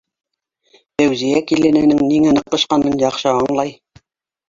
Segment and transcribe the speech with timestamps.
[1.01, 3.81] -Фәүзиә килененең ниңә ныҡышҡанын яҡшы аңлай.